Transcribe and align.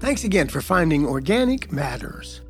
Thanks 0.00 0.24
again 0.24 0.48
for 0.48 0.62
finding 0.62 1.04
Organic 1.04 1.70
Matters. 1.70 2.40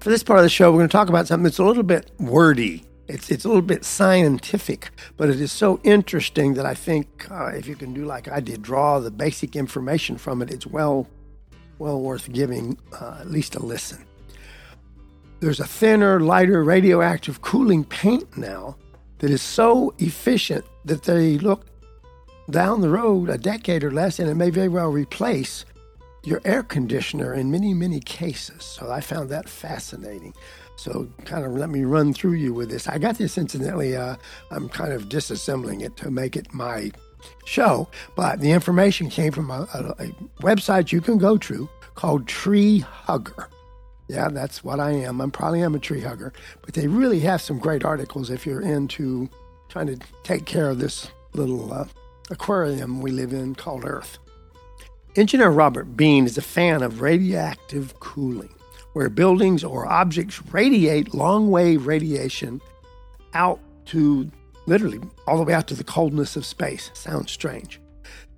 For 0.00 0.10
this 0.10 0.24
part 0.24 0.40
of 0.40 0.42
the 0.42 0.48
show, 0.48 0.72
we're 0.72 0.78
going 0.78 0.88
to 0.88 0.92
talk 0.92 1.08
about 1.08 1.28
something 1.28 1.44
that's 1.44 1.60
a 1.60 1.64
little 1.64 1.84
bit 1.84 2.10
wordy. 2.18 2.84
It's, 3.06 3.30
it's 3.30 3.44
a 3.44 3.48
little 3.48 3.62
bit 3.62 3.84
scientific, 3.84 4.90
but 5.16 5.30
it 5.30 5.40
is 5.40 5.52
so 5.52 5.78
interesting 5.84 6.54
that 6.54 6.66
I 6.66 6.74
think 6.74 7.30
uh, 7.30 7.52
if 7.54 7.68
you 7.68 7.76
can 7.76 7.94
do 7.94 8.04
like 8.04 8.26
I 8.26 8.40
did, 8.40 8.62
draw 8.62 8.98
the 8.98 9.12
basic 9.12 9.54
information 9.54 10.18
from 10.18 10.42
it, 10.42 10.50
it's 10.50 10.66
well, 10.66 11.06
well 11.78 12.00
worth 12.00 12.32
giving 12.32 12.76
uh, 13.00 13.18
at 13.20 13.30
least 13.30 13.54
a 13.54 13.64
listen. 13.64 14.04
There's 15.38 15.60
a 15.60 15.66
thinner, 15.68 16.18
lighter 16.18 16.64
radioactive 16.64 17.42
cooling 17.42 17.84
paint 17.84 18.36
now 18.36 18.76
that 19.18 19.30
is 19.30 19.40
so 19.40 19.94
efficient 19.98 20.64
that 20.84 21.04
they 21.04 21.38
look 21.38 21.66
down 22.50 22.80
the 22.80 22.90
road 22.90 23.28
a 23.28 23.38
decade 23.38 23.84
or 23.84 23.92
less 23.92 24.18
and 24.18 24.28
it 24.28 24.34
may 24.34 24.50
very 24.50 24.68
well 24.68 24.90
replace 24.90 25.64
your 26.24 26.40
air 26.44 26.62
conditioner 26.62 27.34
in 27.34 27.50
many, 27.50 27.74
many 27.74 28.00
cases. 28.00 28.64
So 28.64 28.90
I 28.90 29.00
found 29.00 29.30
that 29.30 29.48
fascinating. 29.48 30.34
So, 30.76 31.06
kind 31.26 31.44
of 31.44 31.52
let 31.52 31.68
me 31.68 31.84
run 31.84 32.14
through 32.14 32.34
you 32.34 32.54
with 32.54 32.70
this. 32.70 32.88
I 32.88 32.96
got 32.96 33.18
this 33.18 33.36
incidentally, 33.36 33.96
uh, 33.96 34.16
I'm 34.50 34.70
kind 34.70 34.94
of 34.94 35.10
disassembling 35.10 35.82
it 35.82 35.94
to 35.98 36.10
make 36.10 36.36
it 36.36 36.54
my 36.54 36.90
show, 37.44 37.86
but 38.16 38.40
the 38.40 38.50
information 38.50 39.10
came 39.10 39.30
from 39.30 39.50
a, 39.50 39.68
a, 39.74 40.04
a 40.04 40.06
website 40.40 40.90
you 40.90 41.02
can 41.02 41.18
go 41.18 41.36
to 41.36 41.68
called 41.94 42.24
Treehugger. 42.24 43.48
Yeah, 44.08 44.28
that's 44.28 44.64
what 44.64 44.80
I 44.80 44.92
am. 44.92 45.20
I'm 45.20 45.30
probably 45.30 45.62
am 45.62 45.74
a 45.74 45.78
tree 45.78 46.00
hugger, 46.00 46.32
but 46.62 46.72
they 46.72 46.88
really 46.88 47.20
have 47.20 47.42
some 47.42 47.58
great 47.58 47.84
articles 47.84 48.30
if 48.30 48.46
you're 48.46 48.62
into 48.62 49.28
trying 49.68 49.86
to 49.86 49.98
take 50.24 50.46
care 50.46 50.70
of 50.70 50.78
this 50.78 51.10
little 51.34 51.72
uh, 51.72 51.84
aquarium 52.30 53.02
we 53.02 53.10
live 53.10 53.32
in 53.32 53.54
called 53.54 53.84
Earth. 53.84 54.18
Engineer 55.20 55.50
Robert 55.50 55.98
Bean 55.98 56.24
is 56.24 56.38
a 56.38 56.42
fan 56.42 56.82
of 56.82 57.02
radioactive 57.02 58.00
cooling, 58.00 58.54
where 58.94 59.10
buildings 59.10 59.62
or 59.62 59.86
objects 59.86 60.40
radiate 60.50 61.12
long 61.12 61.50
wave 61.50 61.86
radiation 61.86 62.58
out 63.34 63.60
to 63.84 64.30
literally 64.64 64.98
all 65.26 65.36
the 65.36 65.42
way 65.42 65.52
out 65.52 65.68
to 65.68 65.74
the 65.74 65.84
coldness 65.84 66.36
of 66.36 66.46
space. 66.46 66.90
Sounds 66.94 67.30
strange. 67.30 67.82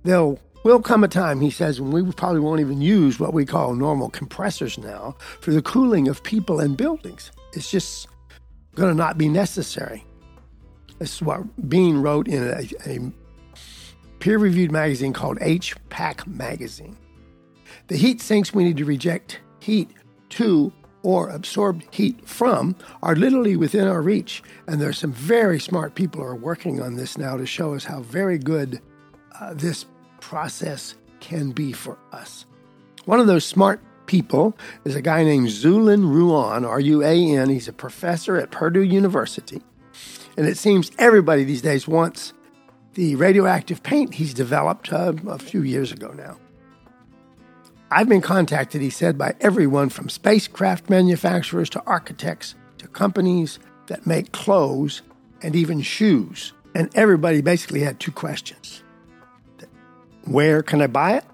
There 0.03 0.35
will 0.65 0.81
come 0.81 1.05
a 1.05 1.07
time, 1.07 1.39
he 1.39 1.49
says, 1.49 1.79
when 1.79 1.91
we 1.91 2.11
probably 2.11 2.41
won't 2.41 2.59
even 2.59 2.81
use 2.81 3.17
what 3.17 3.33
we 3.33 3.45
call 3.45 3.75
normal 3.75 4.09
compressors 4.09 4.77
now 4.77 5.15
for 5.39 5.51
the 5.51 5.61
cooling 5.61 6.09
of 6.09 6.21
people 6.21 6.59
and 6.59 6.75
buildings. 6.75 7.31
It's 7.53 7.71
just 7.71 8.09
going 8.75 8.91
to 8.91 8.97
not 8.97 9.17
be 9.17 9.29
necessary. 9.29 10.03
This 10.99 11.15
is 11.15 11.21
what 11.21 11.69
Bean 11.69 11.99
wrote 11.99 12.27
in 12.27 12.43
a, 12.43 12.67
a 12.85 12.99
peer 14.23 14.37
reviewed 14.37 14.71
magazine 14.71 15.11
called 15.11 15.37
HPAC 15.39 16.25
Magazine. 16.25 16.95
The 17.87 17.97
heat 17.97 18.21
sinks 18.21 18.53
we 18.53 18.63
need 18.63 18.77
to 18.77 18.85
reject 18.85 19.41
heat 19.59 19.89
to 20.29 20.71
or 21.01 21.27
absorb 21.27 21.83
heat 21.91 22.25
from 22.25 22.73
are 23.01 23.17
literally 23.17 23.57
within 23.57 23.85
our 23.85 24.01
reach. 24.01 24.41
And 24.65 24.79
there's 24.79 24.97
some 24.97 25.11
very 25.11 25.59
smart 25.59 25.95
people 25.95 26.21
who 26.21 26.27
are 26.27 26.37
working 26.37 26.81
on 26.81 26.95
this 26.95 27.17
now 27.17 27.35
to 27.35 27.45
show 27.45 27.73
us 27.73 27.83
how 27.83 27.99
very 27.99 28.37
good 28.37 28.79
uh, 29.41 29.55
this 29.55 29.87
process 30.21 30.95
can 31.19 31.51
be 31.51 31.73
for 31.73 31.97
us. 32.13 32.45
One 33.03 33.19
of 33.19 33.27
those 33.27 33.43
smart 33.43 33.81
people 34.05 34.57
is 34.85 34.95
a 34.95 35.01
guy 35.01 35.25
named 35.25 35.49
Xiulin 35.49 36.09
Ruan, 36.09 36.63
R 36.63 36.79
U 36.79 37.03
A 37.03 37.35
N. 37.35 37.49
He's 37.49 37.67
a 37.67 37.73
professor 37.73 38.37
at 38.37 38.51
Purdue 38.51 38.83
University. 38.83 39.61
And 40.37 40.47
it 40.47 40.55
seems 40.55 40.91
everybody 40.97 41.43
these 41.43 41.61
days 41.61 41.89
wants 41.89 42.31
the 42.93 43.15
radioactive 43.15 43.81
paint 43.83 44.15
he's 44.15 44.33
developed 44.33 44.91
uh, 44.91 45.13
a 45.27 45.39
few 45.39 45.63
years 45.63 45.91
ago 45.91 46.11
now. 46.11 46.37
I've 47.89 48.09
been 48.09 48.21
contacted, 48.21 48.81
he 48.81 48.89
said, 48.89 49.17
by 49.17 49.35
everyone 49.39 49.89
from 49.89 50.09
spacecraft 50.09 50.89
manufacturers 50.89 51.69
to 51.71 51.83
architects 51.85 52.55
to 52.79 52.87
companies 52.87 53.59
that 53.87 54.07
make 54.07 54.31
clothes 54.31 55.03
and 55.41 55.55
even 55.55 55.81
shoes. 55.81 56.53
And 56.73 56.89
everybody 56.95 57.41
basically 57.41 57.81
had 57.81 57.99
two 57.99 58.11
questions 58.11 58.81
Where 60.25 60.63
can 60.63 60.81
I 60.81 60.87
buy 60.87 61.17
it? 61.17 61.25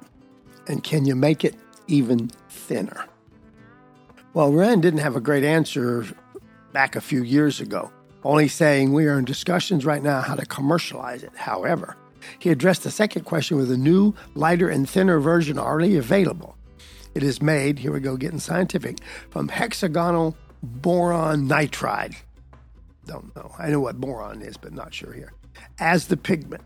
And 0.67 0.83
can 0.83 1.05
you 1.05 1.15
make 1.15 1.45
it 1.45 1.55
even 1.87 2.29
thinner? 2.49 3.05
Well, 4.33 4.51
Ruan 4.51 4.81
didn't 4.81 4.99
have 4.99 5.15
a 5.15 5.21
great 5.21 5.43
answer 5.43 6.05
back 6.73 6.95
a 6.95 7.01
few 7.01 7.23
years 7.23 7.59
ago 7.59 7.91
only 8.23 8.47
saying 8.47 8.91
we 8.91 9.05
are 9.07 9.17
in 9.17 9.25
discussions 9.25 9.85
right 9.85 10.03
now 10.03 10.21
how 10.21 10.35
to 10.35 10.45
commercialize 10.45 11.23
it. 11.23 11.35
However, 11.35 11.95
he 12.39 12.49
addressed 12.49 12.83
the 12.83 12.91
second 12.91 13.23
question 13.23 13.57
with 13.57 13.71
a 13.71 13.77
new, 13.77 14.13
lighter, 14.35 14.69
and 14.69 14.89
thinner 14.89 15.19
version 15.19 15.57
already 15.57 15.97
available. 15.97 16.57
It 17.15 17.23
is 17.23 17.41
made, 17.41 17.79
here 17.79 17.91
we 17.91 17.99
go, 17.99 18.17
getting 18.17 18.39
scientific, 18.39 18.97
from 19.29 19.47
hexagonal 19.47 20.35
boron 20.61 21.47
nitride. 21.47 22.15
Don't 23.05 23.35
know. 23.35 23.51
I 23.57 23.69
know 23.69 23.79
what 23.79 23.99
boron 23.99 24.41
is, 24.41 24.57
but 24.57 24.73
not 24.73 24.93
sure 24.93 25.13
here. 25.13 25.33
As 25.79 26.07
the 26.07 26.17
pigment. 26.17 26.63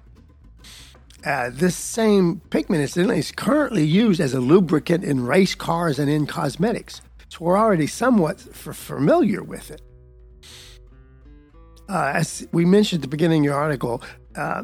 Uh, 1.23 1.49
this 1.53 1.75
same 1.75 2.41
pigment 2.49 2.83
is 2.83 3.31
currently 3.31 3.85
used 3.85 4.19
as 4.19 4.33
a 4.33 4.41
lubricant 4.41 5.05
in 5.05 5.25
race 5.25 5.55
cars 5.55 5.97
and 5.97 6.09
in 6.09 6.27
cosmetics. 6.27 7.01
So 7.29 7.37
we're 7.41 7.57
already 7.57 7.87
somewhat 7.87 8.45
f- 8.49 8.75
familiar 8.75 9.41
with 9.41 9.71
it 9.71 9.81
uh, 11.89 12.11
as 12.15 12.47
we 12.51 12.65
mentioned 12.65 12.99
at 12.99 13.01
the 13.03 13.07
beginning 13.07 13.41
of 13.41 13.45
your 13.45 13.55
article, 13.55 14.01
uh, 14.35 14.63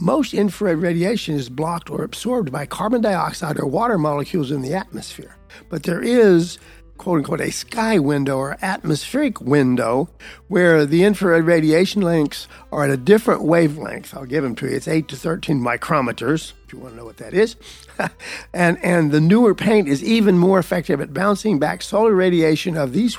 most 0.00 0.32
infrared 0.32 0.78
radiation 0.78 1.34
is 1.34 1.48
blocked 1.48 1.90
or 1.90 2.04
absorbed 2.04 2.52
by 2.52 2.66
carbon 2.66 3.00
dioxide 3.00 3.58
or 3.58 3.66
water 3.66 3.98
molecules 3.98 4.50
in 4.50 4.62
the 4.62 4.74
atmosphere. 4.74 5.36
But 5.68 5.82
there 5.82 6.00
is, 6.00 6.58
quote 6.98 7.18
unquote, 7.18 7.40
a 7.40 7.50
sky 7.50 7.98
window 7.98 8.38
or 8.38 8.56
atmospheric 8.62 9.40
window 9.40 10.08
where 10.46 10.86
the 10.86 11.02
infrared 11.02 11.44
radiation 11.44 12.02
lengths 12.02 12.46
are 12.70 12.84
at 12.84 12.90
a 12.90 12.96
different 12.96 13.42
wavelength. 13.42 14.14
I'll 14.14 14.24
give 14.24 14.44
them 14.44 14.54
to 14.56 14.68
you. 14.68 14.76
It's 14.76 14.86
8 14.86 15.08
to 15.08 15.16
13 15.16 15.60
micrometers, 15.60 16.52
if 16.64 16.72
you 16.72 16.78
want 16.78 16.92
to 16.92 16.98
know 16.98 17.04
what 17.04 17.16
that 17.16 17.34
is. 17.34 17.56
and, 18.54 18.78
and 18.84 19.10
the 19.10 19.20
newer 19.20 19.54
paint 19.54 19.88
is 19.88 20.04
even 20.04 20.38
more 20.38 20.60
effective 20.60 21.00
at 21.00 21.12
bouncing 21.12 21.58
back 21.58 21.82
solar 21.82 22.14
radiation 22.14 22.76
of 22.76 22.92
these 22.92 23.18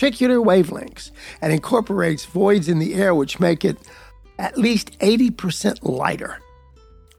particular 0.00 0.38
wavelengths 0.38 1.10
and 1.42 1.52
incorporates 1.52 2.24
voids 2.24 2.70
in 2.70 2.78
the 2.78 2.94
air 2.94 3.14
which 3.14 3.38
make 3.38 3.66
it 3.66 3.76
at 4.38 4.56
least 4.56 4.98
80% 5.00 5.80
lighter. 5.82 6.38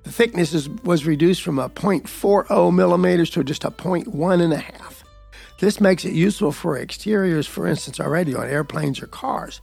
The 0.02 0.12
thickness 0.12 0.52
is, 0.52 0.68
was 0.68 1.06
reduced 1.06 1.44
from 1.44 1.60
a 1.60 1.70
0.40 1.70 2.74
millimeters 2.74 3.30
to 3.32 3.44
just 3.44 3.66
a 3.66 3.70
0.1 3.70 4.42
and 4.42 4.52
a 4.52 4.58
half. 4.58 5.04
This 5.60 5.80
makes 5.80 6.06
it 6.06 6.14
useful 6.14 6.52
for 6.52 6.76
exteriors, 6.76 7.46
for 7.46 7.68
instance, 7.68 8.00
already 8.00 8.34
on 8.34 8.50
airplanes 8.50 9.00
or 9.00 9.06
cars. 9.06 9.62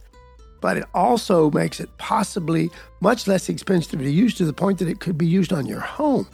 But 0.61 0.77
it 0.77 0.85
also 0.93 1.51
makes 1.51 1.81
it 1.81 1.89
possibly 1.97 2.71
much 3.01 3.27
less 3.27 3.49
expensive 3.49 3.99
to 3.99 4.09
use 4.09 4.33
to 4.35 4.45
the 4.45 4.53
point 4.53 4.79
that 4.79 4.87
it 4.87 5.01
could 5.01 5.17
be 5.17 5.27
used 5.27 5.51
on 5.51 5.65
your 5.65 5.81
home. 5.81 6.25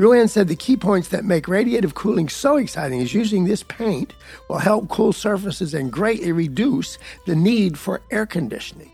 Ruan 0.00 0.28
said 0.28 0.48
the 0.48 0.56
key 0.56 0.78
points 0.78 1.08
that 1.08 1.26
make 1.26 1.44
radiative 1.44 1.92
cooling 1.92 2.30
so 2.30 2.56
exciting 2.56 3.00
is 3.00 3.12
using 3.12 3.44
this 3.44 3.62
paint 3.62 4.14
will 4.48 4.56
help 4.56 4.88
cool 4.88 5.12
surfaces 5.12 5.74
and 5.74 5.92
greatly 5.92 6.32
reduce 6.32 6.96
the 7.26 7.36
need 7.36 7.78
for 7.78 8.00
air 8.10 8.24
conditioning. 8.24 8.90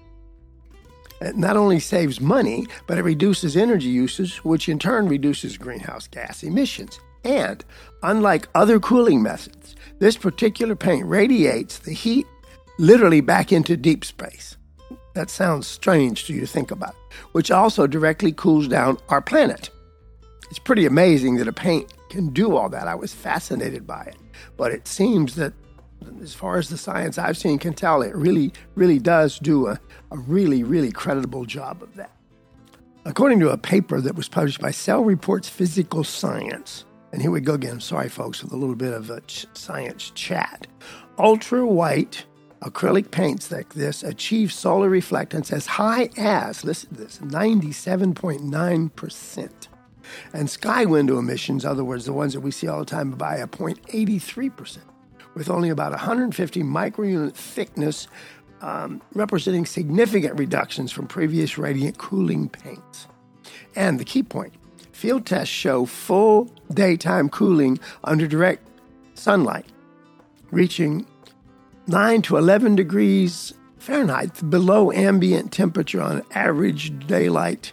It 1.20 1.36
not 1.36 1.56
only 1.56 1.78
saves 1.78 2.20
money, 2.20 2.66
but 2.88 2.98
it 2.98 3.04
reduces 3.04 3.56
energy 3.56 3.86
usage, 3.86 4.38
which 4.38 4.68
in 4.68 4.80
turn 4.80 5.08
reduces 5.08 5.56
greenhouse 5.56 6.08
gas 6.08 6.42
emissions. 6.42 6.98
And 7.22 7.64
unlike 8.02 8.48
other 8.56 8.80
cooling 8.80 9.22
methods, 9.22 9.76
this 10.00 10.16
particular 10.16 10.74
paint 10.74 11.06
radiates 11.06 11.78
the 11.78 11.92
heat 11.92 12.26
literally 12.80 13.20
back 13.20 13.52
into 13.52 13.76
deep 13.76 14.04
space. 14.04 14.56
That 15.14 15.30
sounds 15.30 15.68
strange 15.68 16.24
to 16.24 16.32
you 16.34 16.40
to 16.40 16.46
think 16.48 16.72
about, 16.72 16.96
which 17.30 17.52
also 17.52 17.86
directly 17.86 18.32
cools 18.32 18.66
down 18.66 18.98
our 19.08 19.22
planet. 19.22 19.70
It's 20.50 20.58
pretty 20.58 20.86
amazing 20.86 21.36
that 21.36 21.48
a 21.48 21.52
paint 21.52 21.92
can 22.08 22.28
do 22.28 22.56
all 22.56 22.68
that. 22.68 22.86
I 22.86 22.94
was 22.94 23.12
fascinated 23.12 23.86
by 23.86 24.04
it. 24.04 24.16
But 24.56 24.72
it 24.72 24.86
seems 24.86 25.34
that, 25.36 25.52
as 26.22 26.34
far 26.34 26.58
as 26.58 26.68
the 26.68 26.78
science 26.78 27.18
I've 27.18 27.36
seen 27.36 27.58
can 27.58 27.74
tell, 27.74 28.02
it 28.02 28.14
really, 28.14 28.52
really 28.74 28.98
does 28.98 29.38
do 29.38 29.66
a, 29.66 29.80
a 30.10 30.18
really, 30.18 30.62
really 30.62 30.92
creditable 30.92 31.46
job 31.46 31.82
of 31.82 31.94
that. 31.96 32.12
According 33.04 33.40
to 33.40 33.50
a 33.50 33.58
paper 33.58 34.00
that 34.00 34.14
was 34.14 34.28
published 34.28 34.60
by 34.60 34.72
Cell 34.72 35.04
Reports 35.04 35.48
Physical 35.48 36.04
Science, 36.04 36.84
and 37.12 37.22
here 37.22 37.30
we 37.30 37.40
go 37.40 37.54
again, 37.54 37.80
sorry 37.80 38.08
folks, 38.08 38.42
with 38.42 38.52
a 38.52 38.56
little 38.56 38.74
bit 38.74 38.92
of 38.92 39.10
a 39.10 39.20
ch- 39.22 39.46
science 39.54 40.10
chat. 40.10 40.66
Ultra 41.18 41.66
white 41.66 42.26
acrylic 42.62 43.10
paints 43.10 43.50
like 43.50 43.74
this 43.74 44.02
achieve 44.02 44.52
solar 44.52 44.90
reflectance 44.90 45.52
as 45.52 45.66
high 45.66 46.10
as, 46.16 46.64
listen 46.64 46.88
to 46.90 46.96
this, 46.96 47.18
97.9%. 47.18 49.68
And 50.32 50.48
sky 50.48 50.84
window 50.84 51.18
emissions, 51.18 51.64
other 51.64 51.84
words, 51.84 52.04
the 52.04 52.12
ones 52.12 52.32
that 52.32 52.40
we 52.40 52.50
see 52.50 52.68
all 52.68 52.80
the 52.80 52.84
time, 52.84 53.12
by 53.12 53.36
a 53.36 53.46
0.83%, 53.46 54.78
with 55.34 55.50
only 55.50 55.68
about 55.68 55.92
150 55.92 56.62
microunit 56.62 57.34
thickness, 57.34 58.08
um, 58.60 59.02
representing 59.14 59.66
significant 59.66 60.38
reductions 60.38 60.92
from 60.92 61.06
previous 61.06 61.58
radiant 61.58 61.98
cooling 61.98 62.48
paints. 62.48 63.06
And 63.74 64.00
the 64.00 64.04
key 64.04 64.22
point 64.22 64.54
field 64.92 65.26
tests 65.26 65.52
show 65.52 65.84
full 65.84 66.50
daytime 66.72 67.28
cooling 67.28 67.78
under 68.04 68.26
direct 68.26 68.66
sunlight, 69.14 69.66
reaching 70.50 71.06
9 71.86 72.22
to 72.22 72.36
11 72.38 72.76
degrees 72.76 73.52
Fahrenheit 73.78 74.50
below 74.50 74.90
ambient 74.90 75.52
temperature 75.52 76.02
on 76.02 76.24
average 76.32 76.98
daylight 77.06 77.72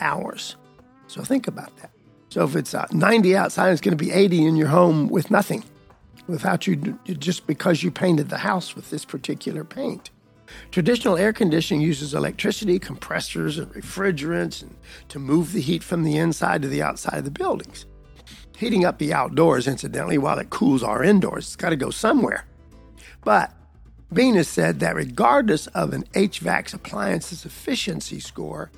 hours. 0.00 0.56
So 1.12 1.22
think 1.22 1.46
about 1.46 1.76
that. 1.76 1.90
So 2.30 2.44
if 2.44 2.56
it's 2.56 2.72
uh, 2.72 2.86
90 2.90 3.36
outside, 3.36 3.70
it's 3.70 3.82
going 3.82 3.96
to 3.96 4.02
be 4.02 4.10
80 4.10 4.46
in 4.46 4.56
your 4.56 4.68
home 4.68 5.08
with 5.08 5.30
nothing, 5.30 5.62
without 6.26 6.66
you, 6.66 6.98
just 7.04 7.46
because 7.46 7.82
you 7.82 7.90
painted 7.90 8.30
the 8.30 8.38
house 8.38 8.74
with 8.74 8.88
this 8.88 9.04
particular 9.04 9.62
paint. 9.62 10.08
Traditional 10.70 11.18
air 11.18 11.34
conditioning 11.34 11.82
uses 11.82 12.14
electricity, 12.14 12.78
compressors, 12.78 13.58
and 13.58 13.70
refrigerants 13.74 14.62
and 14.62 14.74
to 15.10 15.18
move 15.18 15.52
the 15.52 15.60
heat 15.60 15.82
from 15.82 16.02
the 16.02 16.16
inside 16.16 16.62
to 16.62 16.68
the 16.68 16.82
outside 16.82 17.18
of 17.18 17.24
the 17.24 17.30
buildings. 17.30 17.84
Heating 18.56 18.86
up 18.86 18.98
the 18.98 19.12
outdoors, 19.12 19.68
incidentally, 19.68 20.16
while 20.16 20.38
it 20.38 20.48
cools 20.48 20.82
our 20.82 21.04
indoors, 21.04 21.44
it's 21.44 21.56
got 21.56 21.70
to 21.70 21.76
go 21.76 21.90
somewhere. 21.90 22.46
But 23.22 23.52
Venus 24.10 24.48
said 24.48 24.80
that 24.80 24.94
regardless 24.94 25.66
of 25.68 25.92
an 25.92 26.04
HVAC 26.14 26.72
appliance's 26.74 27.44
efficiency 27.44 28.20
score, 28.20 28.70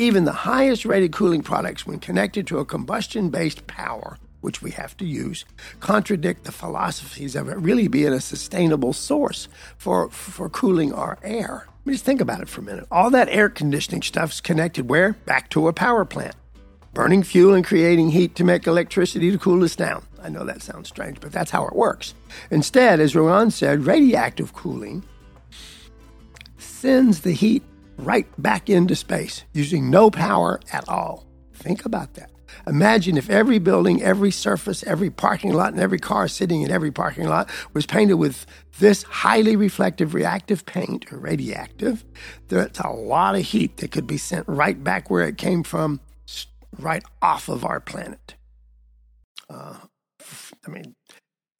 even 0.00 0.24
the 0.24 0.32
highest 0.32 0.84
rated 0.84 1.12
cooling 1.12 1.42
products, 1.42 1.86
when 1.86 1.98
connected 1.98 2.46
to 2.46 2.58
a 2.58 2.64
combustion 2.64 3.28
based 3.28 3.66
power, 3.66 4.16
which 4.40 4.62
we 4.62 4.70
have 4.70 4.96
to 4.96 5.04
use, 5.04 5.44
contradict 5.80 6.44
the 6.44 6.52
philosophies 6.52 7.36
of 7.36 7.48
it 7.48 7.56
really 7.58 7.86
being 7.86 8.12
a 8.12 8.20
sustainable 8.20 8.92
source 8.92 9.48
for, 9.76 10.08
for 10.10 10.48
cooling 10.48 10.92
our 10.92 11.18
air. 11.22 11.66
I 11.68 11.72
mean, 11.84 11.94
just 11.94 12.04
think 12.04 12.20
about 12.20 12.40
it 12.40 12.48
for 12.48 12.62
a 12.62 12.64
minute. 12.64 12.86
All 12.90 13.10
that 13.10 13.28
air 13.28 13.48
conditioning 13.48 14.02
stuff's 14.02 14.40
connected 14.40 14.88
where? 14.88 15.12
Back 15.12 15.50
to 15.50 15.68
a 15.68 15.72
power 15.72 16.04
plant. 16.04 16.34
Burning 16.92 17.22
fuel 17.22 17.54
and 17.54 17.64
creating 17.64 18.10
heat 18.10 18.34
to 18.36 18.44
make 18.44 18.66
electricity 18.66 19.30
to 19.30 19.38
cool 19.38 19.62
us 19.62 19.76
down. 19.76 20.04
I 20.22 20.28
know 20.28 20.44
that 20.44 20.62
sounds 20.62 20.88
strange, 20.88 21.20
but 21.20 21.30
that's 21.30 21.50
how 21.50 21.66
it 21.66 21.74
works. 21.74 22.14
Instead, 22.50 23.00
as 23.00 23.14
Ruan 23.14 23.50
said, 23.50 23.86
radioactive 23.86 24.52
cooling 24.54 25.04
sends 26.58 27.20
the 27.20 27.32
heat 27.32 27.62
right 28.00 28.26
back 28.42 28.68
into 28.68 28.96
space 28.96 29.44
using 29.52 29.90
no 29.90 30.10
power 30.10 30.60
at 30.72 30.88
all. 30.88 31.26
Think 31.54 31.84
about 31.84 32.14
that. 32.14 32.30
Imagine 32.66 33.16
if 33.16 33.30
every 33.30 33.58
building, 33.58 34.02
every 34.02 34.30
surface, 34.30 34.82
every 34.84 35.10
parking 35.10 35.52
lot, 35.52 35.72
and 35.72 35.80
every 35.80 35.98
car 35.98 36.28
sitting 36.28 36.62
in 36.62 36.70
every 36.70 36.90
parking 36.90 37.28
lot 37.28 37.48
was 37.72 37.86
painted 37.86 38.14
with 38.14 38.46
this 38.78 39.02
highly 39.04 39.56
reflective 39.56 40.14
reactive 40.14 40.66
paint 40.66 41.12
or 41.12 41.18
radioactive. 41.18 42.04
There's 42.48 42.78
a 42.80 42.90
lot 42.90 43.34
of 43.34 43.42
heat 43.42 43.78
that 43.78 43.92
could 43.92 44.06
be 44.06 44.18
sent 44.18 44.48
right 44.48 44.82
back 44.82 45.10
where 45.10 45.26
it 45.26 45.38
came 45.38 45.62
from, 45.62 46.00
right 46.78 47.04
off 47.22 47.48
of 47.48 47.64
our 47.64 47.80
planet. 47.80 48.34
Uh, 49.48 49.78
I 50.66 50.70
mean, 50.70 50.94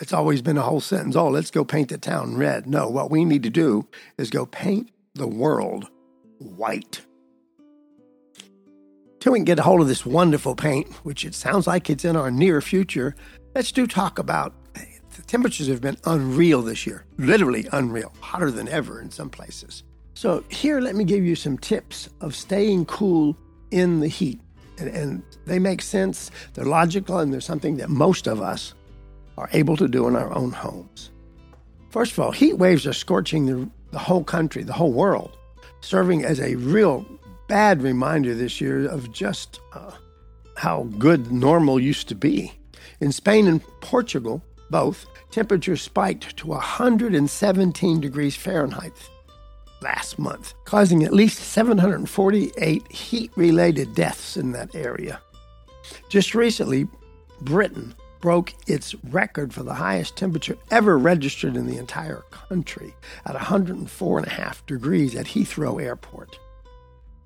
it's 0.00 0.12
always 0.12 0.42
been 0.42 0.56
a 0.56 0.62
whole 0.62 0.80
sentence 0.80 1.16
oh, 1.16 1.28
let's 1.28 1.50
go 1.50 1.64
paint 1.64 1.90
the 1.90 1.98
town 1.98 2.36
red. 2.36 2.66
No, 2.66 2.88
what 2.88 3.10
we 3.10 3.24
need 3.24 3.42
to 3.42 3.50
do 3.50 3.86
is 4.16 4.30
go 4.30 4.46
paint 4.46 4.90
the 5.14 5.26
world 5.26 5.88
white. 6.40 7.02
Till 9.20 9.32
we 9.32 9.38
can 9.38 9.44
get 9.44 9.58
a 9.58 9.62
hold 9.62 9.82
of 9.82 9.88
this 9.88 10.06
wonderful 10.06 10.56
paint, 10.56 10.88
which 11.04 11.24
it 11.24 11.34
sounds 11.34 11.66
like 11.66 11.90
it's 11.90 12.04
in 12.04 12.16
our 12.16 12.30
near 12.30 12.60
future, 12.60 13.14
let's 13.54 13.70
do 13.70 13.86
talk 13.86 14.18
about 14.18 14.54
the 15.16 15.22
temperatures 15.22 15.68
have 15.68 15.80
been 15.80 15.98
unreal 16.04 16.62
this 16.62 16.86
year, 16.86 17.04
literally 17.18 17.68
unreal, 17.72 18.12
hotter 18.20 18.50
than 18.50 18.68
ever 18.68 19.00
in 19.00 19.10
some 19.10 19.28
places. 19.28 19.82
So, 20.14 20.44
here, 20.48 20.80
let 20.80 20.94
me 20.94 21.04
give 21.04 21.24
you 21.24 21.34
some 21.34 21.58
tips 21.58 22.08
of 22.20 22.34
staying 22.34 22.86
cool 22.86 23.36
in 23.70 24.00
the 24.00 24.08
heat. 24.08 24.40
And, 24.78 24.88
and 24.88 25.22
they 25.46 25.58
make 25.58 25.82
sense, 25.82 26.30
they're 26.54 26.64
logical, 26.64 27.18
and 27.18 27.32
they're 27.32 27.40
something 27.40 27.76
that 27.76 27.90
most 27.90 28.26
of 28.26 28.40
us 28.40 28.74
are 29.36 29.48
able 29.52 29.76
to 29.76 29.88
do 29.88 30.08
in 30.08 30.16
our 30.16 30.32
own 30.34 30.52
homes. 30.52 31.10
First 31.90 32.12
of 32.12 32.20
all, 32.20 32.30
heat 32.30 32.58
waves 32.58 32.86
are 32.86 32.92
scorching 32.92 33.46
the, 33.46 33.70
the 33.90 33.98
whole 33.98 34.24
country, 34.24 34.62
the 34.62 34.72
whole 34.72 34.92
world 34.92 35.36
serving 35.80 36.24
as 36.24 36.40
a 36.40 36.54
real 36.56 37.04
bad 37.48 37.82
reminder 37.82 38.34
this 38.34 38.60
year 38.60 38.86
of 38.86 39.12
just 39.12 39.60
uh, 39.72 39.92
how 40.56 40.84
good 40.98 41.32
normal 41.32 41.80
used 41.80 42.08
to 42.08 42.14
be. 42.14 42.52
In 43.00 43.12
Spain 43.12 43.46
and 43.46 43.62
Portugal, 43.80 44.42
both, 44.70 45.06
temperatures 45.30 45.82
spiked 45.82 46.36
to 46.36 46.48
117 46.48 48.00
degrees 48.00 48.36
Fahrenheit 48.36 48.92
last 49.82 50.18
month, 50.18 50.54
causing 50.64 51.02
at 51.02 51.12
least 51.12 51.38
748 51.38 52.92
heat 52.92 53.30
related 53.36 53.94
deaths 53.94 54.36
in 54.36 54.52
that 54.52 54.74
area. 54.74 55.20
Just 56.08 56.34
recently, 56.34 56.86
Britain 57.40 57.94
broke 58.20 58.54
its 58.66 58.94
record 59.04 59.52
for 59.52 59.62
the 59.62 59.74
highest 59.74 60.16
temperature 60.16 60.56
ever 60.70 60.98
registered 60.98 61.56
in 61.56 61.66
the 61.66 61.78
entire 61.78 62.22
country 62.30 62.94
at 63.26 63.34
104.5 63.34 64.66
degrees 64.66 65.14
at 65.14 65.26
Heathrow 65.26 65.82
Airport. 65.82 66.38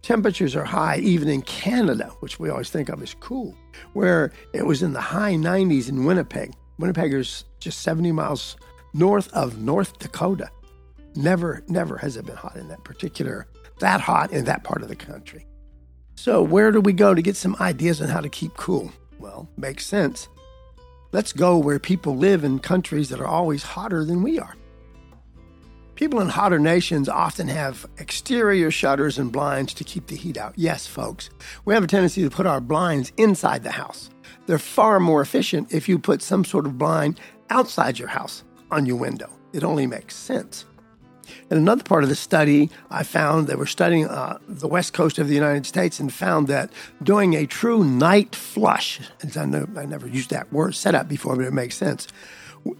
Temperatures 0.03 0.55
are 0.55 0.65
high 0.65 0.99
even 0.99 1.29
in 1.29 1.43
Canada, 1.43 2.13
which 2.21 2.39
we 2.39 2.51
always 2.51 2.71
think 2.71 2.89
of 2.89 3.03
as 3.03 3.15
cool, 3.15 3.57
where 3.95 4.33
it 4.53 4.67
was 4.67 4.83
in 4.83 4.93
the 4.93 5.01
high 5.01 5.35
90s 5.35 5.89
in 5.89 6.05
Winnipeg. 6.05 6.53
Winnipeg 6.79 7.13
is 7.13 7.45
just 7.59 7.81
70 7.81 8.13
miles 8.13 8.57
north 8.93 9.33
of 9.33 9.59
North 9.59 9.99
Dakota. 9.99 10.51
Never, 11.17 11.63
never 11.69 11.97
has 11.97 12.17
it 12.17 12.27
been 12.27 12.37
hot 12.37 12.57
in 12.57 12.69
that 12.69 12.85
particular, 12.85 13.47
that 13.81 14.01
hot 14.01 14.33
in 14.33 14.45
that 14.45 14.65
part 14.65 14.83
of 14.83 14.89
the 14.89 14.97
country. 14.97 15.47
So, 16.17 16.43
where 16.43 16.71
do 16.71 16.81
we 16.81 16.93
go 16.93 17.15
to 17.15 17.23
get 17.23 17.37
some 17.37 17.57
ideas 17.61 18.01
on 18.01 18.09
how 18.09 18.21
to 18.21 18.29
keep 18.29 18.55
cool? 18.57 18.93
Well, 19.19 19.49
makes 19.57 19.87
sense. 19.87 20.29
Let's 21.15 21.33
go 21.33 21.59
where 21.59 21.79
people 21.79 22.17
live 22.17 22.43
in 22.43 22.59
countries 22.59 23.09
that 23.11 23.21
are 23.21 23.27
always 23.29 23.63
hotter 23.63 24.05
than 24.05 24.25
we 24.25 24.41
are. 24.41 24.57
People 25.95 26.21
in 26.21 26.29
hotter 26.29 26.59
nations 26.59 27.09
often 27.09 27.47
have 27.47 27.87
exterior 27.99 28.73
shutters 28.73 29.17
and 29.17 29.31
blinds 29.31 29.75
to 29.75 29.85
keep 29.85 30.09
the 30.09 30.17
heat 30.17 30.37
out. 30.37 30.55
Yes, 30.57 30.89
folks, 30.89 31.31
we 31.67 31.73
have 31.73 31.85
a 31.85 31.87
tendency 31.87 32.25
to 32.25 32.31
put 32.31 32.47
our 32.47 32.61
blinds 32.61 33.13
inside 33.17 33.63
the 33.63 33.71
house. 33.71 34.11
They're 34.47 34.59
far 34.59 34.99
more 34.99 35.21
efficient 35.21 35.73
if 35.73 35.89
you 35.89 36.01
put 36.01 36.21
some 36.21 36.45
sort 36.45 36.67
of 36.67 36.79
blind 36.79 37.21
outside 37.49 37.97
your 37.97 38.09
house 38.09 38.43
on 38.73 38.85
your 38.85 38.97
window. 38.97 39.31
It 39.53 39.63
only 39.63 39.87
makes 39.87 40.17
sense. 40.17 40.65
In 41.51 41.57
another 41.57 41.83
part 41.83 42.03
of 42.03 42.09
the 42.09 42.17
study, 42.17 42.71
I 42.91 43.03
found 43.03 43.47
they 43.47 43.55
were 43.55 43.67
studying 43.67 44.07
uh, 44.07 44.39
the 44.49 44.69
west 44.69 44.93
coast 44.93 45.19
of 45.19 45.29
the 45.29 45.35
United 45.35 45.67
States 45.67 46.01
and 46.01 46.13
found 46.13 46.49
that 46.49 46.71
doing 47.03 47.35
a 47.35 47.47
true 47.47 47.85
night 47.85 48.35
flush, 48.35 49.01
and 49.21 49.37
I, 49.37 49.45
know, 49.45 49.69
I 49.77 49.87
never 49.87 50.09
used 50.09 50.31
that 50.31 50.53
word 50.53 50.75
setup 50.75 51.09
before, 51.09 51.37
but 51.37 51.45
it 51.45 51.53
makes 51.53 51.77
sense. 51.77 52.09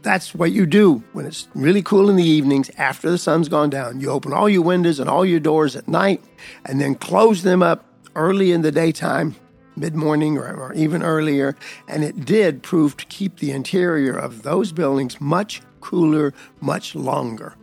That's 0.03 0.35
what 0.35 0.53
you 0.53 0.65
do 0.65 1.05
when 1.13 1.27
it's 1.27 1.47
really 1.55 1.83
cool 1.83 2.09
in 2.09 2.17
the 2.17 2.25
evenings 2.25 2.71
after 2.79 3.11
the 3.11 3.19
sun's 3.19 3.49
gone 3.49 3.69
down. 3.69 4.01
You 4.01 4.11
open 4.11 4.33
all 4.33 4.49
your 4.49 4.63
windows 4.63 4.99
and 4.99 5.11
all 5.11 5.27
your 5.27 5.41
doors 5.41 5.77
at 5.77 5.89
night 5.89 6.23
and 6.65 6.81
then 6.81 6.95
close 6.95 7.43
them 7.43 7.63
up 7.63 7.85
early 8.15 8.53
in 8.53 8.63
the 8.63 8.73
daytime 8.73 9.37
mid 9.77 9.95
morning 9.95 10.39
or, 10.39 10.55
or, 10.55 10.73
even 10.75 11.03
earlier, 11.03 11.57
and 11.89 12.05
it 12.05 12.25
did 12.25 12.63
prove 12.63 12.97
to 12.97 13.05
keep 13.07 13.39
the 13.39 13.51
interior 13.51 14.17
of 14.17 14.43
those 14.43 14.73
buildings 14.73 15.21
much 15.21 15.63
cooler, 15.81 16.33
much 16.61 16.95
longer. 16.95 17.57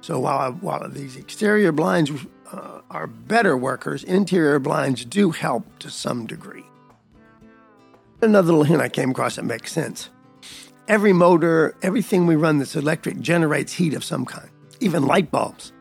So 0.00 0.18
while, 0.18 0.52
while 0.52 0.88
these 0.88 1.16
exterior 1.16 1.72
blinds 1.72 2.10
uh, 2.52 2.80
are 2.90 3.06
better 3.06 3.56
workers, 3.56 4.02
interior 4.04 4.58
blinds 4.58 5.04
do 5.04 5.30
help 5.30 5.78
to 5.80 5.90
some 5.90 6.26
degree. 6.26 6.64
Another 8.22 8.48
little 8.48 8.64
hint 8.64 8.82
I 8.82 8.88
came 8.88 9.10
across 9.10 9.36
that 9.36 9.44
makes 9.44 9.72
sense. 9.72 10.10
Every 10.88 11.12
motor, 11.12 11.74
everything 11.82 12.26
we 12.26 12.36
run 12.36 12.58
that's 12.58 12.76
electric 12.76 13.20
generates 13.20 13.74
heat 13.74 13.94
of 13.94 14.04
some 14.04 14.24
kind, 14.24 14.50
even 14.80 15.06
light 15.06 15.30
bulbs, 15.30 15.72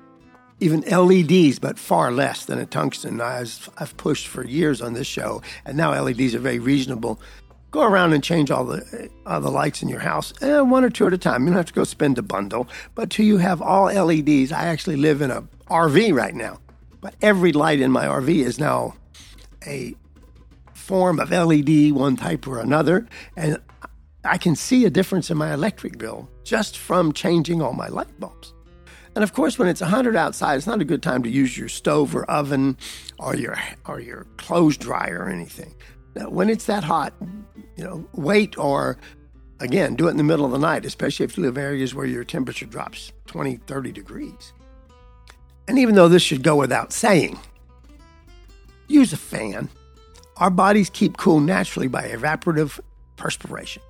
even 0.60 0.82
LEDs, 0.82 1.60
but 1.60 1.80
far 1.80 2.12
less 2.12 2.46
than 2.46 2.60
a 2.60 2.66
tungsten. 2.66 3.20
I've, 3.20 3.70
I've 3.78 3.96
pushed 3.98 4.28
for 4.28 4.46
years 4.46 4.82
on 4.82 4.94
this 4.94 5.08
show, 5.08 5.42
and 5.66 5.78
now 5.78 6.00
LEDs 6.00 6.36
are 6.36 6.40
very 6.40 6.60
reasonable 6.60 7.20
go 7.72 7.84
around 7.84 8.14
and 8.14 8.24
change 8.24 8.52
all 8.52 8.66
the 8.66 9.10
all 9.26 9.42
the 9.42 9.52
lights 9.52 9.82
in 9.82 9.90
your 9.90 10.00
house, 10.00 10.34
eh, 10.42 10.60
one 10.62 10.84
or 10.84 10.90
two 10.90 11.08
at 11.08 11.14
a 11.14 11.18
time. 11.18 11.44
You 11.44 11.50
don't 11.50 11.58
have 11.58 11.66
to 11.68 11.74
go 11.74 11.84
spend 11.84 12.18
a 12.18 12.22
bundle. 12.22 12.68
But 12.96 13.10
till 13.10 13.26
you 13.26 13.38
have 13.38 13.62
all 13.62 13.86
LEDs, 13.86 14.52
I 14.52 14.66
actually 14.66 14.98
live 14.98 15.22
in 15.22 15.32
a 15.32 15.44
RV 15.70 16.14
right 16.14 16.34
now, 16.34 16.60
but 17.02 17.16
every 17.22 17.52
light 17.52 17.80
in 17.80 17.92
my 17.92 18.06
RV 18.06 18.30
is 18.30 18.60
now 18.60 18.96
a 19.66 19.96
form 20.74 21.20
of 21.20 21.32
LED, 21.32 21.92
one 21.92 22.16
type 22.16 22.48
or 22.48 22.60
another, 22.60 23.08
and 23.36 23.60
I 24.24 24.38
can 24.38 24.56
see 24.56 24.86
a 24.86 24.90
difference 24.90 25.30
in 25.30 25.38
my 25.38 25.54
electric 25.54 25.98
bill 25.98 26.30
just 26.44 26.78
from 26.78 27.14
changing 27.14 27.62
all 27.62 27.74
my 27.74 27.88
light 27.88 28.20
bulbs. 28.20 28.54
And 29.16 29.24
of 29.24 29.34
course, 29.34 29.60
when 29.60 29.68
it's 29.68 29.82
100 29.82 30.16
outside, 30.16 30.56
it's 30.56 30.68
not 30.68 30.82
a 30.82 30.86
good 30.86 31.04
time 31.04 31.24
to 31.24 31.30
use 31.30 31.58
your 31.58 31.70
stove 31.70 32.16
or 32.16 32.26
oven 32.26 32.78
or 33.18 33.36
your 33.36 33.58
or 33.86 34.00
your 34.00 34.26
clothes 34.38 34.78
dryer 34.78 35.20
or 35.26 35.30
anything. 35.30 35.76
Now, 36.16 36.30
when 36.30 36.50
it's 36.50 36.66
that 36.66 36.84
hot, 36.84 37.14
you 37.76 37.84
know, 37.84 38.08
wait 38.14 38.58
or 38.58 38.98
again, 39.60 39.96
do 39.96 40.08
it 40.08 40.12
in 40.12 40.18
the 40.18 40.24
middle 40.24 40.46
of 40.46 40.52
the 40.52 40.60
night, 40.60 40.86
especially 40.86 41.26
if 41.26 41.38
you 41.38 41.44
live 41.44 41.58
areas 41.58 41.96
where 41.96 42.06
your 42.06 42.24
temperature 42.24 42.66
drops 42.66 43.12
20, 43.28 43.58
30 43.68 43.92
degrees. 43.92 44.54
And 45.68 45.78
even 45.80 45.96
though 45.96 46.08
this 46.10 46.24
should 46.24 46.44
go 46.44 46.56
without 46.56 46.94
saying, 46.94 47.40
use 48.88 49.14
a 49.14 49.18
fan 49.18 49.70
Our 50.38 50.50
bodies 50.50 50.90
keep 50.90 51.18
cool 51.18 51.40
naturally 51.42 51.88
by 51.88 52.04
evaporative 52.04 52.80
perspiration, 53.18 53.84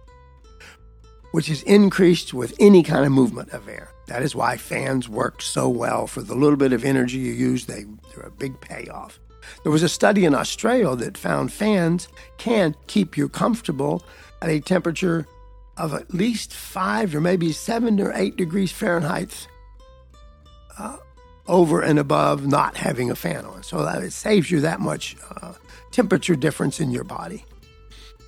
which 1.31 1.49
is 1.49 1.63
increased 1.63 2.33
with 2.33 2.55
any 2.59 2.83
kind 2.83 3.05
of 3.05 3.11
movement 3.11 3.51
of 3.51 3.69
air. 3.69 3.91
That 4.07 4.23
is 4.23 4.35
why 4.35 4.57
fans 4.57 5.07
work 5.07 5.41
so 5.41 5.69
well. 5.69 6.07
For 6.07 6.21
the 6.21 6.35
little 6.35 6.57
bit 6.57 6.73
of 6.73 6.83
energy 6.85 7.19
you 7.19 7.33
use, 7.33 7.67
they, 7.67 7.85
they're 8.15 8.25
a 8.25 8.31
big 8.31 8.59
payoff. 8.61 9.19
There 9.63 9.72
was 9.72 9.84
a 9.84 9.89
study 9.89 10.25
in 10.25 10.36
Australia 10.36 10.96
that 10.96 11.17
found 11.17 11.51
fans 11.51 12.08
can 12.38 12.75
keep 12.88 13.17
you 13.17 13.29
comfortable 13.29 14.03
at 14.41 14.50
a 14.50 14.60
temperature 14.60 15.27
of 15.77 15.93
at 15.93 16.13
least 16.13 16.53
five 16.53 17.15
or 17.15 17.22
maybe 17.22 17.51
seven 17.51 18.00
or 18.00 18.12
eight 18.13 18.36
degrees 18.36 18.72
Fahrenheit 18.72 19.48
uh, 20.77 20.98
over 21.48 21.81
and 21.81 21.98
above 21.98 22.46
not 22.46 22.77
having 22.77 23.10
a 23.10 23.15
fan 23.15 23.46
on. 23.46 23.63
So 23.63 23.84
that 23.84 24.03
it 24.03 24.12
saves 24.12 24.51
you 24.51 24.60
that 24.62 24.79
much 24.79 25.15
uh, 25.41 25.53
temperature 25.91 26.36
difference 26.36 26.79
in 26.79 26.91
your 26.91 27.03
body. 27.03 27.46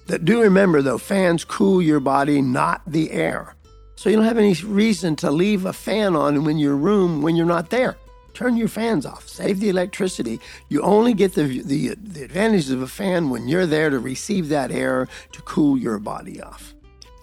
That 0.07 0.25
do 0.25 0.41
remember 0.41 0.81
though, 0.81 0.97
fans 0.97 1.43
cool 1.43 1.81
your 1.81 1.99
body, 1.99 2.41
not 2.41 2.81
the 2.87 3.11
air. 3.11 3.55
So 3.95 4.09
you 4.09 4.15
don't 4.15 4.25
have 4.25 4.39
any 4.39 4.55
reason 4.55 5.15
to 5.17 5.29
leave 5.29 5.65
a 5.65 5.73
fan 5.73 6.15
on 6.15 6.49
in 6.49 6.57
your 6.57 6.75
room 6.75 7.21
when 7.21 7.35
you're 7.35 7.45
not 7.45 7.69
there. 7.69 7.97
Turn 8.33 8.55
your 8.55 8.67
fans 8.67 9.05
off. 9.05 9.27
Save 9.27 9.59
the 9.59 9.69
electricity. 9.69 10.39
You 10.69 10.81
only 10.81 11.13
get 11.13 11.33
the, 11.33 11.61
the, 11.61 11.95
the 11.95 12.23
advantages 12.23 12.71
of 12.71 12.81
a 12.81 12.87
fan 12.87 13.29
when 13.29 13.47
you're 13.47 13.65
there 13.65 13.89
to 13.89 13.99
receive 13.99 14.49
that 14.49 14.71
air 14.71 15.07
to 15.31 15.41
cool 15.41 15.77
your 15.77 15.99
body 15.99 16.41
off. 16.41 16.73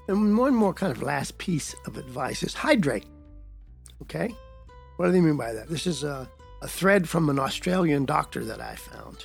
And 0.07 0.37
one 0.37 0.55
more 0.55 0.73
kind 0.73 0.91
of 0.91 1.03
last 1.03 1.39
piece 1.39 1.75
of 1.87 1.97
advice 1.97 2.43
is 2.43 2.55
hydrate. 2.55 3.07
Okay? 4.03 4.35
What 4.97 5.07
do 5.07 5.13
they 5.13 5.21
mean 5.21 5.37
by 5.37 5.53
that? 5.53 5.69
This 5.69 5.87
is 5.87 6.03
a, 6.03 6.29
a 6.63 6.69
thread 6.69 7.09
from 7.09 7.29
an 7.31 7.39
Australian 7.39 8.05
doctor 8.05 8.45
that 8.45 8.61
I 8.61 8.75
found. 8.75 9.25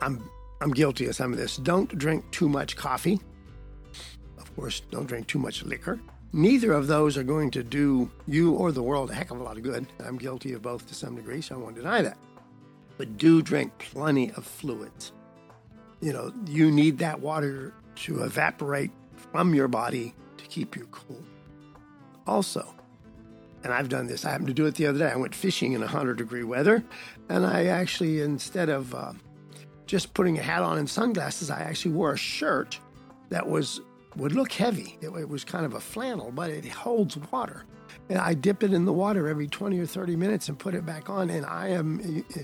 I'm 0.00 0.28
I'm 0.60 0.70
guilty 0.72 1.06
of 1.06 1.14
some 1.14 1.32
of 1.32 1.38
this. 1.38 1.56
Don't 1.56 1.96
drink 1.98 2.28
too 2.30 2.48
much 2.48 2.76
coffee. 2.76 3.20
Of 4.38 4.54
course, 4.56 4.80
don't 4.90 5.06
drink 5.06 5.28
too 5.28 5.38
much 5.38 5.62
liquor. 5.62 6.00
Neither 6.32 6.72
of 6.72 6.86
those 6.86 7.16
are 7.16 7.22
going 7.22 7.50
to 7.52 7.62
do 7.62 8.10
you 8.26 8.52
or 8.52 8.70
the 8.70 8.82
world 8.82 9.10
a 9.10 9.14
heck 9.14 9.30
of 9.30 9.40
a 9.40 9.42
lot 9.42 9.56
of 9.56 9.62
good. 9.62 9.86
I'm 10.00 10.18
guilty 10.18 10.52
of 10.52 10.62
both 10.62 10.86
to 10.88 10.94
some 10.94 11.16
degree, 11.16 11.40
so 11.40 11.54
I 11.54 11.58
won't 11.58 11.76
deny 11.76 12.02
that. 12.02 12.18
But 12.98 13.16
do 13.16 13.40
drink 13.40 13.72
plenty 13.78 14.30
of 14.32 14.44
fluids. 14.44 15.12
You 16.00 16.12
know, 16.12 16.32
you 16.46 16.70
need 16.70 16.98
that 16.98 17.20
water 17.20 17.72
to 17.96 18.22
evaporate 18.22 18.90
from 19.32 19.54
your 19.54 19.68
body 19.68 20.14
to 20.36 20.44
keep 20.44 20.76
you 20.76 20.86
cool. 20.90 21.22
Also, 22.26 22.74
and 23.64 23.72
I've 23.72 23.88
done 23.88 24.06
this, 24.06 24.24
I 24.24 24.30
happened 24.30 24.48
to 24.48 24.54
do 24.54 24.66
it 24.66 24.74
the 24.74 24.86
other 24.86 24.98
day. 24.98 25.10
I 25.10 25.16
went 25.16 25.34
fishing 25.34 25.72
in 25.72 25.80
100 25.80 26.18
degree 26.18 26.44
weather, 26.44 26.84
and 27.28 27.46
I 27.46 27.66
actually, 27.66 28.20
instead 28.20 28.68
of 28.68 28.94
uh, 28.94 29.12
just 29.86 30.12
putting 30.12 30.38
a 30.38 30.42
hat 30.42 30.62
on 30.62 30.78
and 30.78 30.88
sunglasses, 30.88 31.50
I 31.50 31.62
actually 31.62 31.94
wore 31.94 32.12
a 32.12 32.18
shirt 32.18 32.78
that 33.30 33.48
was 33.48 33.80
would 34.16 34.32
look 34.32 34.52
heavy. 34.52 34.98
It, 35.00 35.08
it, 35.08 35.28
was 35.28 35.44
kind 35.44 35.64
of 35.64 35.74
a 35.74 35.80
flannel, 35.80 36.30
but 36.32 36.50
it 36.50 36.66
holds 36.66 37.16
water. 37.30 37.64
And 38.08 38.18
I 38.18 38.34
dip 38.34 38.62
it 38.62 38.72
in 38.72 38.84
the 38.84 38.92
water 38.92 39.28
every 39.28 39.46
20 39.46 39.78
or 39.78 39.86
30 39.86 40.16
minutes 40.16 40.48
and 40.48 40.58
put 40.58 40.74
it 40.74 40.84
back 40.84 41.08
on, 41.10 41.30
and 41.30 41.44
I 41.46 41.68
am 41.68 42.24
uh, 42.36 42.40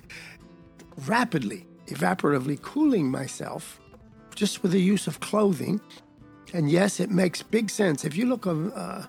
rapidly, 1.06 1.66
evaporatively 1.87 2.61
cooling 2.61 3.11
myself 3.11 3.80
just 4.35 4.62
with 4.62 4.73
the 4.73 4.80
use 4.80 5.06
of 5.06 5.21
clothing. 5.21 5.80
And 6.52 6.71
yes, 6.71 7.00
it 7.00 7.11
makes 7.11 7.42
big 7.42 7.71
sense. 7.71 8.04
If 8.04 8.16
you 8.16 8.26
look 8.26 8.47
uh, 8.47 9.06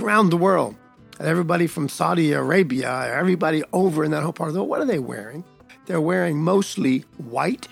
around 0.00 0.30
the 0.30 0.36
world, 0.36 0.76
at 1.20 1.26
everybody 1.26 1.66
from 1.66 1.88
Saudi 1.88 2.32
Arabia, 2.32 3.08
everybody 3.12 3.62
over 3.72 4.04
in 4.04 4.10
that 4.10 4.22
whole 4.22 4.32
part 4.32 4.48
of 4.48 4.54
the 4.54 4.60
world, 4.60 4.70
what 4.70 4.80
are 4.80 4.86
they 4.86 4.98
wearing? 4.98 5.44
They're 5.86 6.00
wearing 6.00 6.38
mostly 6.38 7.00
white, 7.18 7.68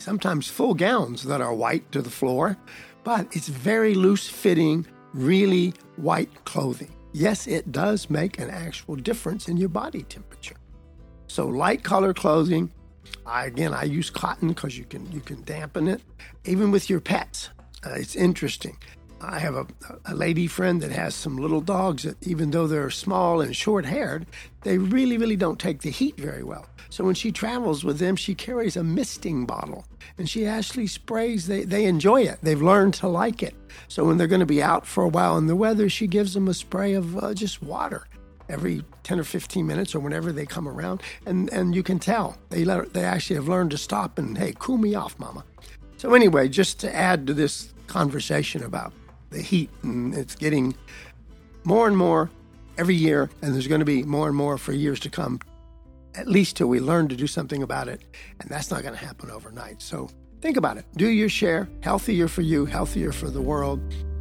sometimes 0.00 0.48
full 0.48 0.74
gowns 0.74 1.22
that 1.24 1.40
are 1.40 1.54
white 1.54 1.90
to 1.92 2.02
the 2.02 2.10
floor, 2.10 2.56
but 3.04 3.26
it's 3.32 3.48
very 3.48 3.94
loose 3.94 4.28
fitting, 4.28 4.86
really 5.12 5.74
white 5.96 6.44
clothing. 6.44 6.90
Yes, 7.12 7.46
it 7.46 7.72
does 7.72 8.08
make 8.08 8.38
an 8.38 8.50
actual 8.50 8.96
difference 8.96 9.48
in 9.48 9.56
your 9.56 9.68
body 9.68 10.02
temperature. 10.04 10.56
So 11.26 11.46
light 11.46 11.82
color 11.82 12.14
clothing. 12.14 12.70
I, 13.26 13.46
again, 13.46 13.74
I 13.74 13.84
use 13.84 14.10
cotton 14.10 14.48
because 14.48 14.76
you 14.76 14.84
can 14.84 15.10
you 15.10 15.20
can 15.20 15.42
dampen 15.42 15.88
it, 15.88 16.00
even 16.44 16.70
with 16.70 16.88
your 16.88 17.00
pets. 17.00 17.50
Uh, 17.84 17.94
it's 17.96 18.16
interesting. 18.16 18.76
I 19.20 19.38
have 19.38 19.54
a, 19.54 19.66
a 20.06 20.14
lady 20.14 20.46
friend 20.46 20.80
that 20.80 20.92
has 20.92 21.14
some 21.14 21.36
little 21.36 21.60
dogs 21.60 22.04
that, 22.04 22.26
even 22.26 22.50
though 22.50 22.66
they're 22.66 22.90
small 22.90 23.40
and 23.40 23.54
short 23.54 23.84
haired, 23.84 24.26
they 24.62 24.78
really, 24.78 25.18
really 25.18 25.36
don't 25.36 25.58
take 25.58 25.82
the 25.82 25.90
heat 25.90 26.16
very 26.16 26.42
well. 26.42 26.66
So 26.88 27.04
when 27.04 27.14
she 27.14 27.30
travels 27.30 27.84
with 27.84 27.98
them, 27.98 28.16
she 28.16 28.34
carries 28.34 28.76
a 28.76 28.82
misting 28.82 29.46
bottle 29.46 29.84
and 30.18 30.28
she 30.28 30.46
actually 30.46 30.86
sprays. 30.86 31.46
They, 31.46 31.64
they 31.64 31.84
enjoy 31.84 32.22
it, 32.22 32.38
they've 32.42 32.60
learned 32.60 32.94
to 32.94 33.08
like 33.08 33.42
it. 33.42 33.54
So 33.88 34.04
when 34.04 34.16
they're 34.16 34.26
going 34.26 34.40
to 34.40 34.46
be 34.46 34.62
out 34.62 34.86
for 34.86 35.04
a 35.04 35.08
while 35.08 35.38
in 35.38 35.46
the 35.46 35.56
weather, 35.56 35.88
she 35.88 36.06
gives 36.06 36.34
them 36.34 36.48
a 36.48 36.54
spray 36.54 36.94
of 36.94 37.16
uh, 37.22 37.34
just 37.34 37.62
water 37.62 38.06
every 38.48 38.82
10 39.04 39.20
or 39.20 39.24
15 39.24 39.66
minutes 39.66 39.94
or 39.94 40.00
whenever 40.00 40.32
they 40.32 40.44
come 40.44 40.66
around. 40.66 41.02
And, 41.26 41.48
and 41.52 41.74
you 41.74 41.82
can 41.82 41.98
tell 41.98 42.36
they, 42.50 42.64
they 42.64 43.04
actually 43.04 43.36
have 43.36 43.48
learned 43.48 43.70
to 43.70 43.78
stop 43.78 44.18
and, 44.18 44.36
hey, 44.36 44.54
cool 44.58 44.76
me 44.76 44.94
off, 44.94 45.18
mama. 45.18 45.44
So, 45.98 46.14
anyway, 46.14 46.48
just 46.48 46.80
to 46.80 46.94
add 46.94 47.26
to 47.26 47.34
this 47.34 47.72
conversation 47.86 48.64
about 48.64 48.92
the 49.30 49.40
heat, 49.40 49.70
and 49.82 50.14
it's 50.14 50.34
getting 50.34 50.74
more 51.64 51.86
and 51.86 51.96
more 51.96 52.30
every 52.78 52.94
year, 52.94 53.30
and 53.42 53.54
there's 53.54 53.66
going 53.66 53.80
to 53.80 53.84
be 53.84 54.02
more 54.02 54.28
and 54.28 54.36
more 54.36 54.58
for 54.58 54.72
years 54.72 55.00
to 55.00 55.10
come, 55.10 55.40
at 56.14 56.26
least 56.26 56.56
till 56.56 56.68
we 56.68 56.80
learn 56.80 57.08
to 57.08 57.16
do 57.16 57.26
something 57.26 57.62
about 57.62 57.88
it. 57.88 58.00
And 58.40 58.50
that's 58.50 58.70
not 58.70 58.82
going 58.82 58.94
to 58.94 59.04
happen 59.04 59.30
overnight. 59.30 59.82
So 59.82 60.08
think 60.40 60.56
about 60.56 60.76
it. 60.78 60.84
Do 60.96 61.08
your 61.08 61.28
share. 61.28 61.68
Healthier 61.82 62.28
for 62.28 62.42
you, 62.42 62.64
healthier 62.64 63.12
for 63.12 63.30
the 63.30 63.42
world. 63.42 63.80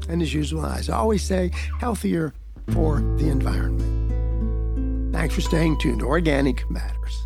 And 0.10 0.22
as 0.22 0.34
usual, 0.34 0.66
as 0.66 0.89
I 0.89 0.98
always 0.98 1.24
say, 1.24 1.51
healthier 1.80 2.34
for 2.72 3.00
the 3.18 3.30
environment. 3.30 4.10
Thanks 5.13 5.36
for 5.36 5.42
staying 5.42 5.80
tuned. 5.80 6.01
Organic 6.01 6.70
Matters. 6.70 7.25